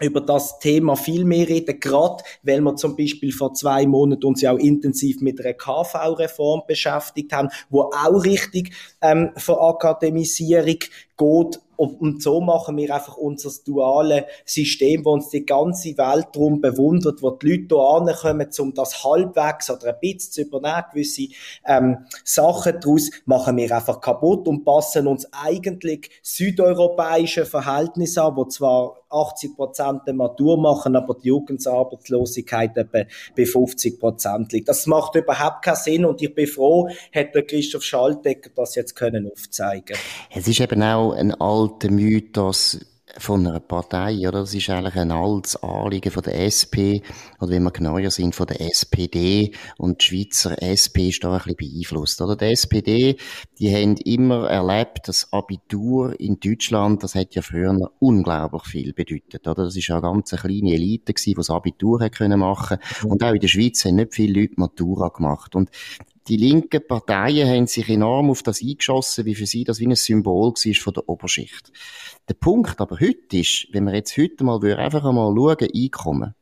über 0.00 0.20
das 0.20 0.58
Thema 0.58 0.96
viel 0.96 1.24
mehr 1.24 1.48
reden, 1.48 1.80
gerade 1.80 2.22
weil 2.42 2.60
wir 2.60 2.76
zum 2.76 2.96
Beispiel 2.96 3.32
vor 3.32 3.54
zwei 3.54 3.86
Monaten 3.86 4.26
uns 4.26 4.42
ja 4.42 4.52
auch 4.52 4.58
intensiv 4.58 5.20
mit 5.20 5.40
einer 5.40 5.54
KV-Reform 5.54 6.62
beschäftigt 6.66 7.32
haben, 7.32 7.48
wo 7.70 7.82
auch 7.82 8.24
richtig 8.24 8.72
ähm, 9.00 9.30
für 9.36 9.60
Akademisierung 9.60 10.78
geht 11.16 11.60
und 11.76 12.22
so 12.22 12.40
machen 12.40 12.76
wir 12.76 12.94
einfach 12.94 13.16
unser 13.16 13.50
duales 13.64 14.24
System, 14.44 15.04
wo 15.04 15.12
uns 15.12 15.28
die 15.30 15.44
ganze 15.44 15.96
Welt 15.96 16.28
darum 16.32 16.60
bewundert, 16.60 17.22
wo 17.22 17.30
die 17.30 17.50
Leute 17.50 17.76
hier 17.76 17.78
ankommen, 17.78 18.48
um 18.58 18.74
das 18.74 19.04
halbwegs 19.04 19.70
oder 19.70 19.88
ein 19.88 20.00
bisschen 20.00 20.32
zu 20.32 20.42
übernehmen, 20.42 20.84
gewisse 20.92 21.28
ähm, 21.66 22.06
Sachen 22.24 22.80
daraus, 22.80 23.10
machen 23.24 23.56
wir 23.56 23.74
einfach 23.74 24.00
kaputt 24.00 24.48
und 24.48 24.64
passen 24.64 25.06
uns 25.06 25.28
eigentlich 25.32 26.10
südeuropäische 26.22 27.44
Verhältnisse 27.46 28.22
an, 28.22 28.36
wo 28.36 28.44
zwar 28.46 28.96
80% 29.10 30.04
der 30.04 30.14
Matur 30.14 30.58
machen, 30.58 30.96
aber 30.96 31.14
die 31.14 31.28
Jugendarbeitslosigkeit 31.28 32.76
etwa 32.76 33.04
bei 33.36 33.42
50% 33.42 34.52
liegt. 34.52 34.68
Das 34.68 34.86
macht 34.86 35.14
überhaupt 35.14 35.62
keinen 35.64 35.76
Sinn 35.76 36.04
und 36.04 36.20
ich 36.22 36.34
bin 36.34 36.46
froh, 36.46 36.88
hat 37.14 37.32
Christoph 37.46 37.82
Schaltecker 37.82 38.50
das 38.54 38.74
jetzt 38.74 38.94
können 38.94 39.30
aufzeigen. 39.30 39.96
Es 40.34 40.48
ist 40.48 40.60
eben 40.60 40.82
auch 40.82 41.12
ein 41.12 41.32
alter 41.66 41.90
Mythos, 41.90 42.78
von 43.18 43.46
einer 43.46 43.60
Partei, 43.60 44.28
oder? 44.28 44.40
Das 44.40 44.54
ist 44.54 44.68
eigentlich 44.68 44.96
ein 44.96 45.10
altes 45.10 45.56
Anliegen 45.62 46.10
von 46.10 46.22
der 46.22 46.38
SP, 46.44 47.00
oder 47.40 47.52
wenn 47.52 47.62
wir 47.62 47.70
genauer 47.70 48.10
sind, 48.10 48.34
von 48.34 48.46
der 48.46 48.60
SPD. 48.60 49.52
Und 49.78 50.02
die 50.02 50.04
Schweizer 50.04 50.60
SP 50.60 51.08
ist 51.08 51.24
da 51.24 51.32
ein 51.32 51.38
bisschen 51.38 51.56
beeinflusst, 51.56 52.20
oder? 52.20 52.36
Die 52.36 52.46
SPD, 52.46 53.16
die 53.58 53.74
haben 53.74 53.96
immer 53.96 54.48
erlebt, 54.50 55.08
das 55.08 55.32
Abitur 55.32 56.18
in 56.20 56.38
Deutschland, 56.40 57.02
das 57.02 57.14
hat 57.14 57.34
ja 57.34 57.42
früher 57.42 57.90
unglaublich 58.00 58.64
viel 58.64 58.92
bedeutet, 58.92 59.46
oder? 59.48 59.64
Das 59.64 59.76
ist 59.76 59.88
ja 59.88 59.96
eine 59.96 60.02
ganz 60.02 60.30
kleine 60.30 60.74
Elite 60.74 61.14
gewesen, 61.14 61.30
die 61.30 61.34
das 61.34 61.50
Abitur 61.50 62.00
machen 62.00 62.10
können 62.10 62.42
Und 63.04 63.24
auch 63.24 63.32
in 63.32 63.40
der 63.40 63.48
Schweiz 63.48 63.84
haben 63.84 63.96
nicht 63.96 64.14
viele 64.14 64.40
Leute 64.40 64.54
Matura 64.56 65.08
gemacht. 65.08 65.54
Und 65.54 65.70
die 66.28 66.36
linken 66.36 66.86
Parteien 66.86 67.48
haben 67.48 67.66
sich 67.66 67.88
enorm 67.88 68.30
auf 68.30 68.42
das 68.42 68.62
eingeschossen, 68.62 69.24
wie 69.24 69.34
für 69.34 69.46
sie 69.46 69.64
das 69.64 69.80
wie 69.80 69.86
ein 69.86 69.94
Symbol 69.94 70.52
war 70.52 70.74
von 70.74 70.94
der 70.94 71.08
Oberschicht. 71.08 71.72
Der 72.28 72.34
Punkt 72.34 72.80
aber 72.80 72.98
heute 73.00 73.38
ist, 73.38 73.68
wenn 73.72 73.84
wir 73.84 73.94
jetzt 73.94 74.16
heute 74.16 74.44
mal 74.44 74.62
einfach 74.76 75.04
einmal 75.04 75.34
schauen, 75.34 75.68
Einkommen. 75.74 76.34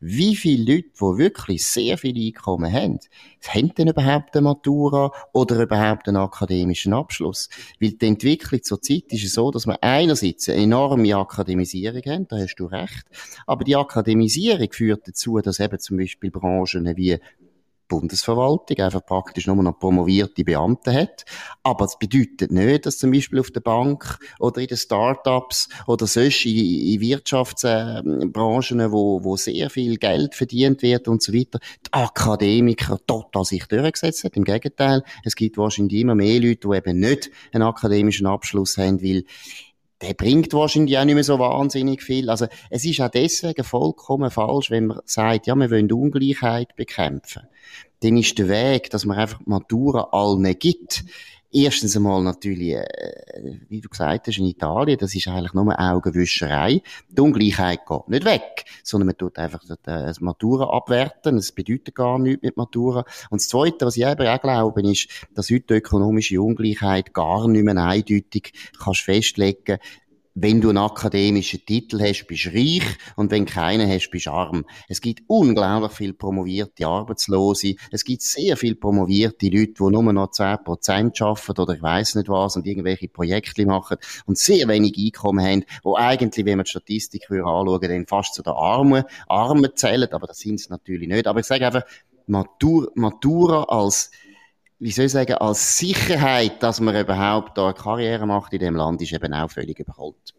Wie 0.00 0.34
viele 0.34 0.74
Leute, 0.74 0.88
die 0.94 1.18
wirklich 1.18 1.66
sehr 1.66 1.98
viel 1.98 2.16
Einkommen 2.16 2.72
haben, 2.72 2.98
haben 3.46 3.74
denn 3.74 3.88
überhaupt 3.88 4.34
eine 4.34 4.42
Matura 4.42 5.12
oder 5.32 5.62
überhaupt 5.62 6.08
einen 6.08 6.16
akademischen 6.16 6.92
Abschluss? 6.92 7.48
Weil 7.80 7.92
die 7.92 8.06
Entwicklung 8.06 8.62
zurzeit 8.62 9.04
ist 9.10 9.24
es 9.24 9.34
so, 9.34 9.50
dass 9.50 9.66
wir 9.66 9.82
einerseits 9.82 10.48
eine 10.48 10.62
enorme 10.62 11.14
Akademisierung 11.14 12.02
haben, 12.06 12.28
da 12.28 12.38
hast 12.38 12.56
du 12.56 12.66
recht, 12.66 13.04
aber 13.46 13.64
die 13.64 13.76
Akademisierung 13.76 14.72
führt 14.72 15.06
dazu, 15.06 15.38
dass 15.38 15.60
eben 15.60 15.78
zum 15.78 15.98
Beispiel 15.98 16.30
Branchen 16.30 16.96
wie 16.96 17.18
Bundesverwaltung 17.90 18.78
einfach 18.78 19.04
praktisch 19.04 19.46
nur 19.46 19.56
noch 19.56 19.78
promovierte 19.78 20.44
Beamte 20.44 20.94
hat. 20.94 21.26
Aber 21.62 21.84
es 21.84 21.98
bedeutet 21.98 22.50
nicht, 22.50 22.86
dass 22.86 22.96
zum 22.96 23.10
Beispiel 23.10 23.40
auf 23.40 23.50
der 23.50 23.60
Bank 23.60 24.18
oder 24.38 24.62
in 24.62 24.68
den 24.68 24.78
Start-ups 24.78 25.68
oder 25.86 26.06
sonst 26.06 26.46
in, 26.46 26.56
in 26.56 27.00
Wirtschaftsbranchen, 27.00 28.92
wo, 28.92 29.22
wo 29.22 29.36
sehr 29.36 29.68
viel 29.68 29.98
Geld 29.98 30.34
verdient 30.34 30.80
wird 30.80 31.08
und 31.08 31.22
so 31.22 31.34
weiter, 31.34 31.58
die 31.86 31.92
Akademiker 31.92 32.98
total 33.06 33.44
sich 33.44 33.66
durchgesetzt 33.66 34.24
hat. 34.24 34.36
Im 34.36 34.44
Gegenteil, 34.44 35.02
es 35.24 35.36
gibt 35.36 35.58
wahrscheinlich 35.58 36.00
immer 36.00 36.14
mehr 36.14 36.40
Leute, 36.40 36.68
die 36.68 36.76
eben 36.76 37.00
nicht 37.00 37.30
einen 37.52 37.64
akademischen 37.64 38.26
Abschluss 38.26 38.78
haben, 38.78 39.02
weil 39.02 39.24
der 40.02 40.14
bringt 40.14 40.52
wahrscheinlich 40.52 40.98
auch 40.98 41.04
nicht 41.04 41.14
mehr 41.14 41.24
so 41.24 41.38
wahnsinnig 41.38 42.02
viel. 42.02 42.30
Also 42.30 42.46
es 42.70 42.84
ist 42.84 43.00
auch 43.00 43.10
deswegen 43.10 43.64
vollkommen 43.64 44.30
falsch, 44.30 44.70
wenn 44.70 44.86
man 44.86 45.00
sagt, 45.04 45.46
ja, 45.46 45.54
wir 45.54 45.70
wollen 45.70 45.92
Ungleichheit 45.92 46.74
bekämpfen. 46.76 47.42
Dann 48.00 48.16
ist 48.16 48.38
der 48.38 48.48
Weg, 48.48 48.90
dass 48.90 49.04
man 49.04 49.18
einfach 49.18 49.40
Matura 49.44 50.08
allen 50.12 50.58
gibt, 50.58 51.04
Erstens 51.52 51.96
einmal 51.96 52.22
natürlich, 52.22 52.74
äh, 52.74 53.58
wie 53.68 53.80
du 53.80 53.88
gesagt 53.88 54.28
hast, 54.28 54.38
in 54.38 54.46
Italien, 54.46 54.98
das 54.98 55.16
ist 55.16 55.26
eigentlich 55.26 55.52
nur 55.52 55.78
Augenwischerei. 55.80 56.80
Die 57.08 57.20
Ungleichheit 57.20 57.80
geht 57.86 58.08
nicht 58.08 58.24
weg, 58.24 58.64
sondern 58.84 59.08
man 59.08 59.16
tut 59.16 59.36
einfach 59.36 59.60
das 59.82 60.20
Matura 60.20 60.70
abwerten. 60.70 61.38
Es 61.38 61.50
bedeutet 61.50 61.96
gar 61.96 62.20
nichts 62.20 62.44
mit 62.44 62.56
Matura. 62.56 63.04
Und 63.30 63.40
das 63.40 63.48
Zweite, 63.48 63.84
was 63.84 63.96
ich 63.96 64.06
eben 64.06 64.26
auch 64.28 64.40
glaube, 64.40 64.82
ist, 64.82 65.08
dass 65.34 65.50
heute 65.50 65.64
die 65.68 65.74
ökonomische 65.74 66.40
Ungleichheit 66.40 67.12
gar 67.12 67.48
nicht 67.48 67.64
mehr 67.64 67.76
eindeutig 67.76 68.52
kannst 68.78 69.00
festlegen 69.00 69.78
wenn 70.34 70.60
du 70.60 70.68
einen 70.68 70.78
akademischen 70.78 71.64
Titel 71.64 72.00
hast, 72.00 72.26
bist 72.26 72.46
du 72.46 72.50
reich 72.50 72.84
und 73.16 73.30
wenn 73.30 73.46
keinen 73.46 73.90
hast, 73.90 74.10
bist 74.10 74.26
du 74.26 74.30
arm. 74.30 74.64
Es 74.88 75.00
gibt 75.00 75.22
unglaublich 75.26 75.92
viel 75.92 76.12
promovierte 76.12 76.86
Arbeitslose. 76.86 77.74
Es 77.90 78.04
gibt 78.04 78.22
sehr 78.22 78.56
viel 78.56 78.76
promovierte 78.76 79.46
Leute, 79.46 79.72
die 79.72 79.90
nur 79.90 80.12
noch 80.12 80.30
10% 80.30 81.22
arbeiten 81.22 81.60
oder 81.60 81.74
ich 81.74 81.82
weiß 81.82 82.14
nicht 82.14 82.28
was 82.28 82.56
und 82.56 82.66
irgendwelche 82.66 83.08
Projekte 83.08 83.66
machen 83.66 83.96
und 84.26 84.38
sehr 84.38 84.68
wenig 84.68 84.96
Einkommen 84.98 85.44
haben, 85.44 85.64
wo 85.82 85.96
eigentlich, 85.96 86.46
wenn 86.46 86.58
man 86.58 86.64
die 86.64 86.70
Statistik 86.70 87.30
anschauen 87.30 87.80
dann 87.80 88.06
fast 88.06 88.34
zu 88.34 88.42
den 88.42 88.52
Armen, 88.52 89.04
Armen 89.28 89.70
zählen, 89.74 90.12
aber 90.12 90.26
das 90.26 90.38
sind 90.38 90.60
es 90.60 90.70
natürlich 90.70 91.08
nicht. 91.08 91.26
Aber 91.26 91.40
ich 91.40 91.46
sage 91.46 91.66
einfach, 91.66 91.84
Matura, 92.26 92.88
Matura 92.94 93.64
als 93.64 94.10
wie 94.80 94.90
soll 94.90 95.04
ich 95.04 95.12
sagen, 95.12 95.34
als 95.34 95.76
Sicherheit, 95.76 96.62
dass 96.62 96.80
man 96.80 96.98
überhaupt 96.98 97.56
da 97.58 97.72
Karriere 97.72 98.26
macht 98.26 98.54
in 98.54 98.60
dem 98.60 98.76
Land, 98.76 99.02
ist 99.02 99.12
eben 99.12 99.34
auch 99.34 99.50
völlig 99.50 99.78
überholt. 99.78 100.34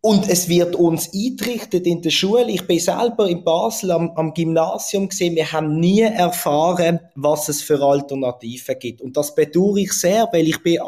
Und 0.00 0.28
es 0.30 0.48
wird 0.48 0.76
uns 0.76 1.12
eingerichtet 1.12 1.84
in 1.84 2.00
der 2.00 2.10
Schule. 2.10 2.48
Ich 2.52 2.64
bin 2.68 2.78
selber 2.78 3.28
in 3.28 3.42
Basel 3.42 3.90
am, 3.90 4.12
am, 4.14 4.32
Gymnasium 4.32 5.08
gesehen. 5.08 5.34
Wir 5.34 5.50
haben 5.50 5.80
nie 5.80 6.02
erfahren, 6.02 7.00
was 7.16 7.48
es 7.48 7.62
für 7.62 7.82
Alternativen 7.82 8.78
gibt. 8.78 9.00
Und 9.00 9.16
das 9.16 9.34
bedauere 9.34 9.78
ich 9.78 9.92
sehr, 9.92 10.28
weil 10.30 10.46
ich 10.46 10.62
bin, 10.62 10.78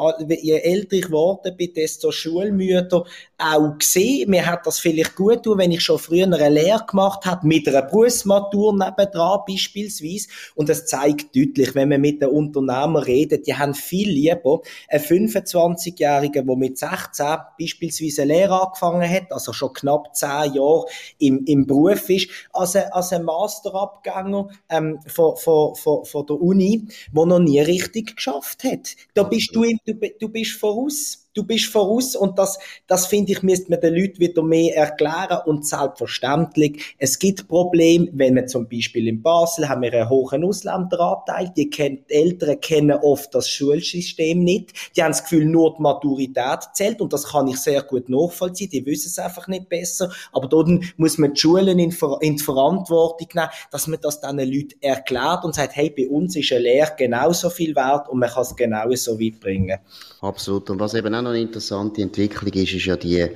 je 0.41 0.59
älter 0.59 0.95
ich 0.95 1.07
geworden 1.07 1.57
bin, 1.57 1.73
desto 1.73 2.09
schulmüder 2.09 3.03
auch 3.37 3.77
gesehen. 3.77 4.29
Mir 4.29 4.45
hat 4.45 4.65
das 4.65 4.79
vielleicht 4.79 5.17
gut 5.17 5.43
tun, 5.43 5.57
wenn 5.57 5.73
ich 5.73 5.81
schon 5.81 5.99
früher 5.99 6.23
eine 6.23 6.47
Lehre 6.47 6.85
gemacht 6.85 7.25
habe, 7.25 7.45
mit 7.45 7.67
einer 7.67 7.81
Berufsmatur 7.81 8.77
nebendran 8.77 9.41
beispielsweise. 9.45 10.29
Und 10.55 10.69
es 10.69 10.85
zeigt 10.85 11.35
deutlich, 11.35 11.75
wenn 11.75 11.89
man 11.89 11.99
mit 11.99 12.21
den 12.21 12.29
Unternehmern 12.29 13.03
redet, 13.03 13.45
die 13.45 13.55
haben 13.55 13.73
viel 13.73 14.09
lieber 14.09 14.61
einen 14.87 15.03
25-Jährigen, 15.03 16.47
der 16.47 16.55
mit 16.55 16.77
16 16.77 17.25
beispielsweise 17.59 18.21
eine 18.21 18.33
Lehre 18.33 18.61
angefangen 18.61 19.00
hat, 19.09 19.31
also 19.31 19.53
schon 19.53 19.73
knapp 19.73 20.15
10 20.15 20.53
Jahre 20.53 20.85
im, 21.19 21.43
im 21.45 21.65
Beruf 21.65 22.09
ist, 22.09 22.29
als 22.53 22.75
ein, 22.75 22.91
als 22.91 23.13
ein 23.13 23.23
Masterabgänger 23.23 24.49
ähm, 24.69 24.99
von, 25.07 25.35
von, 25.37 25.75
von, 25.75 26.05
von 26.05 26.25
der 26.25 26.41
Uni, 26.41 26.87
der 27.11 27.25
noch 27.25 27.39
nie 27.39 27.59
richtig 27.59 28.15
geschafft 28.15 28.63
hat. 28.63 28.95
Da 29.13 29.23
bist 29.23 29.55
du, 29.55 29.63
du, 29.85 29.93
du 30.19 30.29
bist 30.29 30.53
voraus. 30.59 31.20
Du 31.33 31.43
bist 31.43 31.65
voraus 31.65 32.15
und 32.15 32.37
das, 32.37 32.59
das 32.87 33.07
finde 33.07 33.31
ich, 33.31 33.43
müsste 33.43 33.69
man 33.69 33.79
den 33.79 33.95
Leuten 33.95 34.19
wieder 34.19 34.43
mehr 34.43 34.75
erklären 34.75 35.39
und 35.45 35.65
selbstverständlich, 35.65 36.95
es 36.97 37.19
gibt 37.19 37.47
Probleme, 37.47 38.09
wenn 38.13 38.33
man 38.33 38.47
zum 38.47 38.67
Beispiel 38.67 39.07
in 39.07 39.21
Basel 39.21 39.69
haben 39.69 39.81
wir 39.81 39.93
einen 39.93 40.09
hohen 40.09 40.43
Ausländeranteil, 40.43 41.51
die, 41.55 41.69
kennen, 41.69 42.05
die 42.09 42.13
Eltern 42.13 42.59
kennen 42.59 42.97
oft 43.01 43.33
das 43.33 43.49
Schulsystem 43.49 44.43
nicht, 44.43 44.73
die 44.95 45.03
haben 45.03 45.11
das 45.11 45.23
Gefühl, 45.23 45.45
nur 45.45 45.75
die 45.75 45.81
Maturität 45.81 46.59
zählt 46.73 47.01
und 47.01 47.13
das 47.13 47.25
kann 47.25 47.47
ich 47.47 47.57
sehr 47.57 47.83
gut 47.83 48.09
nachvollziehen, 48.09 48.69
die 48.69 48.85
wissen 48.85 49.07
es 49.07 49.19
einfach 49.19 49.47
nicht 49.47 49.69
besser, 49.69 50.11
aber 50.31 50.47
dort 50.47 50.69
muss 50.97 51.17
man 51.17 51.33
die 51.33 51.39
Schulen 51.39 51.79
in, 51.79 51.95
in 52.21 52.35
die 52.35 52.43
Verantwortung 52.43 53.27
nehmen, 53.33 53.49
dass 53.71 53.87
man 53.87 53.99
das 54.01 54.21
diesen 54.21 54.37
Leuten 54.37 54.81
erklärt 54.81 55.43
und 55.43 55.55
sagt, 55.55 55.75
hey, 55.75 55.89
bei 55.89 56.07
uns 56.07 56.35
ist 56.35 56.51
eine 56.51 56.61
Lehre 56.61 56.91
genauso 56.97 57.49
viel 57.49 57.75
wert 57.75 58.09
und 58.09 58.19
man 58.19 58.29
kann 58.29 58.43
es 58.43 58.55
genau 58.55 58.93
so 58.95 59.19
weit 59.19 59.39
bringen. 59.39 59.79
Absolut. 60.21 60.69
Und 60.69 60.79
was 60.79 60.93
eben 60.93 61.13
auch 61.15 61.20
noch 61.21 61.31
eine 61.31 61.41
interessante 61.41 62.01
Entwicklung 62.01 62.53
ist, 62.53 62.73
ist 62.73 62.85
ja 62.85 62.95
die 62.95 63.29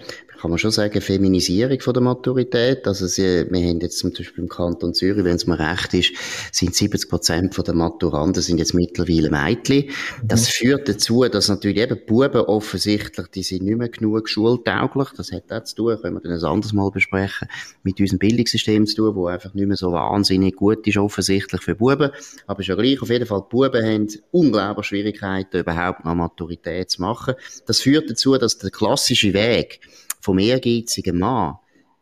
kann 0.45 0.51
man 0.51 0.59
schon 0.59 0.69
sagen, 0.69 1.01
Feminisierung 1.01 1.79
von 1.79 1.93
der 1.95 2.03
Maturität. 2.03 2.85
Also 2.87 3.07
sie, 3.07 3.47
wir 3.49 3.67
haben 3.67 3.79
jetzt 3.79 3.97
zum 3.97 4.11
Beispiel 4.11 4.43
im 4.43 4.47
Kanton 4.47 4.93
Zürich, 4.93 5.23
wenn 5.23 5.37
es 5.37 5.47
mir 5.47 5.57
recht 5.57 5.91
ist, 5.95 6.11
sind 6.51 6.75
70 6.75 7.09
Prozent 7.09 7.55
der 7.65 7.73
Maturanten 7.73 8.43
sind 8.43 8.59
jetzt 8.59 8.75
mittlerweile 8.75 9.31
Mädchen. 9.31 9.89
Das 10.23 10.41
mhm. 10.41 10.51
führt 10.51 10.87
dazu, 10.87 11.23
dass 11.23 11.49
natürlich 11.49 11.79
eben 11.79 11.99
Buben 12.05 12.41
offensichtlich, 12.41 13.25
die 13.33 13.41
sind 13.41 13.63
nicht 13.63 13.77
mehr 13.77 13.89
genug 13.89 14.29
schultauglich. 14.29 15.07
Das 15.17 15.31
hat 15.31 15.51
auch 15.51 15.63
zu 15.63 15.77
tun, 15.77 15.97
können 15.99 16.17
wir 16.17 16.21
dann 16.21 16.33
ein 16.33 16.43
anderes 16.43 16.73
Mal 16.73 16.91
besprechen, 16.91 17.47
mit 17.81 17.99
unserem 17.99 18.19
Bildungssystem 18.19 18.85
zu 18.85 18.97
tun, 18.97 19.15
wo 19.15 19.25
einfach 19.25 19.55
nicht 19.55 19.65
mehr 19.65 19.77
so 19.77 19.93
wahnsinnig 19.93 20.55
gut 20.57 20.85
ist 20.85 20.97
offensichtlich 20.97 21.61
für 21.63 21.73
Buben. 21.73 22.11
Aber 22.45 22.61
ja 22.61 22.75
gleich, 22.75 23.01
auf 23.01 23.09
jeden 23.09 23.25
Fall, 23.25 23.41
die 23.41 23.49
Buben 23.49 23.83
haben 23.83 24.07
unglaublich 24.29 24.85
Schwierigkeiten, 24.85 25.61
überhaupt 25.61 26.05
noch 26.05 26.13
Maturität 26.13 26.91
zu 26.91 27.01
machen. 27.01 27.33
Das 27.65 27.75
führt 27.82 28.10
dazu, 28.10 28.38
dass 28.38 28.58
der 28.58 28.72
klassische 28.72 29.34
Weg, 29.34 29.79
vom 30.22 30.39
ehrgeizigen 30.39 31.20
Mann 31.20 31.55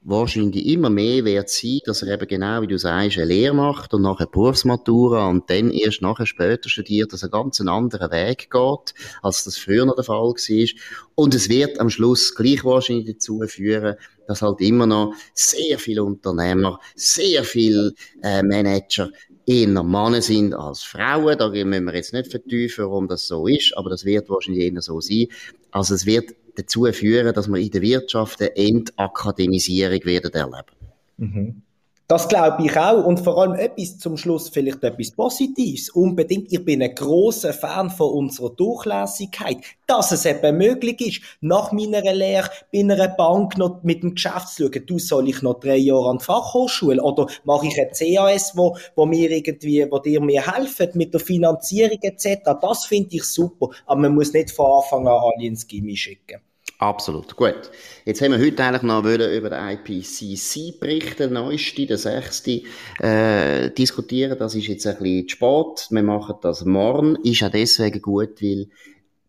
wahrscheinlich 0.06 0.66
immer 0.66 0.90
mehr 0.90 1.24
wird 1.24 1.50
sein, 1.50 1.80
dass 1.86 2.02
er 2.02 2.14
eben 2.14 2.28
genau, 2.28 2.62
wie 2.62 2.68
du 2.68 2.78
sagst, 2.78 3.18
eine 3.18 3.26
Lehre 3.26 3.54
macht 3.54 3.94
und 3.94 4.02
nachher 4.02 4.28
Berufsmatura 4.28 5.30
und 5.30 5.50
dann 5.50 5.72
erst 5.72 6.02
nachher 6.02 6.26
später 6.26 6.70
studiert, 6.70 7.14
dass 7.14 7.24
ein 7.24 7.32
ganz 7.32 7.62
anderer 7.62 8.12
Weg 8.12 8.50
geht, 8.52 8.94
als 9.22 9.44
das 9.46 9.58
früher 9.58 9.86
noch 9.86 9.96
der 9.96 10.04
Fall 10.04 10.18
war. 10.18 10.70
Und 11.16 11.36
es 11.36 11.50
wird 11.50 11.80
am 11.80 11.90
Schluss 11.90 12.36
gleich 12.36 12.64
wahrscheinlich 12.66 13.06
dazu 13.06 13.42
führen, 13.48 13.96
dass 14.28 14.42
halt 14.42 14.62
immer 14.62 14.86
noch 14.86 15.14
sehr 15.34 15.80
viele 15.80 16.04
Unternehmer, 16.04 16.80
sehr 16.96 17.44
viele 17.44 17.94
äh, 18.22 18.44
Manager 18.44 19.10
eher 19.46 19.84
Männer 19.84 20.22
sind 20.22 20.54
als 20.54 20.84
Frauen. 20.84 21.38
Da 21.38 21.50
müssen 21.50 21.86
wir 21.86 21.96
jetzt 21.96 22.14
nicht 22.14 22.32
vertiefen, 22.32 22.86
warum 22.86 23.08
das 23.08 23.28
so 23.28 23.48
ist, 23.48 23.76
aber 23.76 23.90
das 23.90 24.06
wird 24.06 24.30
wahrscheinlich 24.30 24.72
eher 24.72 24.82
so 24.82 25.02
sein. 25.02 25.28
Also 25.74 25.96
es 25.96 26.06
wird 26.06 26.36
dazu 26.56 26.86
führen, 26.92 27.34
dass 27.34 27.48
wir 27.48 27.60
in 27.60 27.72
der 27.72 27.82
Wirtschaft 27.82 28.40
eine 28.42 28.56
Entakademisierung 28.56 30.06
werden 30.06 30.32
erleben. 30.32 30.78
Mhm. 31.18 31.63
Das 32.08 32.28
glaube 32.28 32.66
ich 32.66 32.78
auch. 32.78 33.06
Und 33.06 33.22
vor 33.22 33.38
allem 33.38 33.56
etwas 33.56 33.98
zum 33.98 34.18
Schluss, 34.18 34.50
vielleicht 34.50 34.84
etwas 34.84 35.12
Positives. 35.12 35.90
Unbedingt. 35.90 36.52
Ich 36.52 36.64
bin 36.64 36.84
ein 36.84 36.94
großer 36.94 37.54
Fan 37.54 37.90
von 37.90 38.12
unserer 38.12 38.50
Durchlässigkeit. 38.50 39.58
Dass 39.88 40.12
es 40.12 40.26
eben 40.26 40.58
möglich 40.58 41.00
ist, 41.00 41.22
nach 41.40 41.72
meiner 41.72 42.02
Lehre 42.14 42.50
bei 42.74 42.80
einer 42.80 43.08
Bank 43.08 43.58
noch 43.58 43.84
mit 43.84 44.04
dem 44.04 44.16
Geschäft 44.16 44.50
zu 44.50 44.64
schauen, 44.64 44.86
du 44.86 45.00
soll 45.00 45.30
ich 45.30 45.42
noch 45.42 45.62
drei 45.62 45.78
Jahre 45.78 46.10
an 46.10 46.18
die 46.18 46.26
Fachhochschule 46.26 47.02
oder 47.02 47.28
mache 47.46 47.68
ich 47.68 47.80
ein 47.80 47.92
CAS, 47.92 48.52
wo, 48.56 48.76
wo 48.96 49.06
mir 49.06 49.32
irgendwie, 49.32 49.90
wo 49.90 50.00
dir 50.00 50.20
mir 50.20 50.46
helfen 50.54 50.90
mit 50.96 51.14
der 51.14 51.22
Finanzierung 51.22 52.00
etc. 52.02 52.52
Das 52.62 52.86
finde 52.86 53.16
ich 53.16 53.24
super. 53.24 53.70
Aber 53.86 54.02
man 54.02 54.14
muss 54.14 54.34
nicht 54.34 54.52
von 54.52 54.66
Anfang 54.66 55.08
an 55.08 55.22
alle 55.22 55.48
ins 55.48 55.66
Gimmi 55.68 55.96
schicken. 55.96 56.42
Absolut. 56.84 57.38
Gut. 57.38 57.72
Jetzt 58.04 58.22
haben 58.22 58.34
wir 58.34 58.40
heute 58.46 58.62
eigentlich 58.62 58.82
noch 58.82 59.06
über 59.06 59.50
den 59.50 59.70
IPCC-Bericht, 59.70 61.18
den 61.18 61.32
neuesten, 61.32 61.88
den 61.88 61.96
sechsten, 61.96 62.66
äh, 63.00 63.70
diskutieren. 63.72 64.38
Das 64.38 64.54
ist 64.54 64.68
jetzt 64.68 64.86
ein 64.86 64.98
bisschen 64.98 65.28
zu 65.30 65.36
spät. 65.38 65.88
Wir 65.92 66.04
machen 66.04 66.36
das 66.42 66.66
morgen. 66.66 67.16
Ist 67.24 67.42
auch 67.42 67.52
deswegen 67.52 68.02
gut, 68.02 68.42
weil 68.42 68.68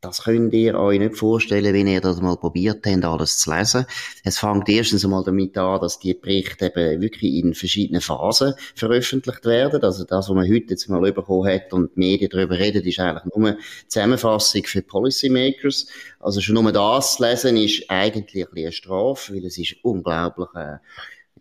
das 0.05 0.23
könnt 0.25 0.53
ihr 0.53 0.79
euch 0.79 0.99
nicht 0.99 1.17
vorstellen, 1.17 1.73
wenn 1.73 1.87
ihr 1.87 2.01
das 2.01 2.21
mal 2.21 2.37
probiert 2.37 2.85
habt, 2.87 3.05
alles 3.05 3.39
zu 3.39 3.55
lesen. 3.55 3.87
Es 4.23 4.39
fängt 4.39 4.69
erstens 4.69 5.05
einmal 5.05 5.25
damit 5.25 5.57
an, 5.57 5.81
dass 5.81 5.99
die 5.99 6.13
Berichte 6.13 6.67
eben 6.67 7.01
wirklich 7.01 7.35
in 7.35 7.55
verschiedenen 7.55 8.03
Phasen 8.03 8.55
veröffentlicht 8.75 9.45
werden. 9.47 9.83
Also 9.83 10.05
das, 10.05 10.29
was 10.29 10.35
man 10.35 10.45
heute 10.45 10.71
jetzt 10.71 10.89
mal 10.89 11.01
bekommen 11.13 11.49
hat 11.49 11.73
und 11.73 11.97
die 11.97 12.01
Medien 12.01 12.31
darüber 12.31 12.59
reden, 12.59 12.85
ist 12.85 13.01
eigentlich 13.01 13.35
nur 13.35 13.49
eine 13.49 13.59
Zusammenfassung 13.89 14.65
für 14.65 14.83
Policymakers. 14.83 15.87
Also 16.21 16.41
schon 16.41 16.55
nur 16.55 16.71
das 16.71 17.17
zu 17.17 17.25
lesen 17.25 17.57
ist 17.57 17.85
eigentlich 17.89 18.47
ein 18.47 18.65
eine 18.65 18.73
Strafe, 18.73 19.35
weil 19.35 19.47
es 19.47 19.59
ist 19.59 19.77
unglaublich 19.83 20.49
äh, 20.55 20.77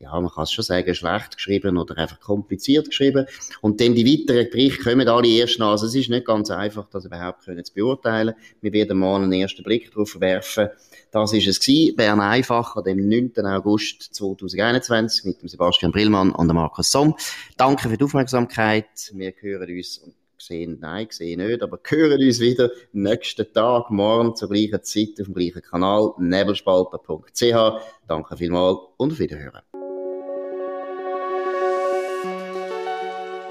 ja, 0.04 0.20
man 0.20 0.30
kann 0.30 0.44
es 0.44 0.52
schon 0.52 0.64
sagen, 0.64 0.94
schlecht 0.94 1.38
geschrieben 1.38 1.78
oder 1.78 1.98
einfach 1.98 2.20
kompliziert 2.20 2.90
geschrieben. 2.90 3.26
Und 3.62 3.80
dann 3.80 3.96
die 3.96 4.06
weiteren 4.06 4.50
Berichte 4.50 4.84
kommen 4.84 5.08
alle 5.08 5.28
erst 5.28 5.60
nach. 5.60 5.72
Also 5.72 5.88
es 5.88 5.96
ist 5.96 6.10
nicht 6.10 6.26
ganz 6.26 6.52
einfach, 6.52 6.88
das 6.89 7.06
überhaupt 7.06 7.46
können 7.46 7.63
zu 7.63 7.74
beurteilen. 7.74 8.36
Wir 8.62 8.74
werden 8.74 9.00
mal 9.00 9.22
einen 9.22 9.34
ersten 9.34 9.63
Blick 9.63 9.92
darauf 9.92 10.20
werfen. 10.20 10.70
Das 11.12 11.32
ist 11.34 11.48
es 11.48 11.60
gewesen. 11.60 11.96
Bern 11.96 12.20
einfach 12.20 12.76
an 12.76 12.84
dem 12.84 13.08
9. 13.08 13.32
August 13.46 14.13
2021 14.13 15.26
mit 15.26 15.42
dem 15.42 15.48
Sebastian 15.48 15.92
Brillmann 15.92 16.32
und 16.32 16.48
dem 16.48 16.56
Markus 16.56 16.92
Somm. 16.92 17.16
Danke 17.58 17.88
für 17.88 17.98
die 17.98 18.04
Aufmerksamkeit. 18.04 19.12
Wir 19.13 19.34
hören 19.39 19.70
uns 19.70 20.02
sehen, 20.38 20.78
nein, 20.82 21.08
sehen 21.10 21.39
nicht, 21.46 21.62
aber 21.62 21.80
hören 21.88 22.22
uns 22.22 22.39
wieder 22.42 22.70
nächsten 22.92 23.52
Tag, 23.54 23.89
morgen 23.89 24.36
zur 24.36 24.50
gleichen 24.50 24.84
Zeit 24.84 25.20
auf 25.22 25.28
dem 25.28 25.34
gleichen 25.34 25.62
Kanal, 25.62 26.12
nebelspalter.ch. 26.18 27.82
Danke 28.08 28.38
vielmals 28.38 28.80
und 28.98 29.13
auf 29.13 29.20
Wiederhören. 29.20 29.62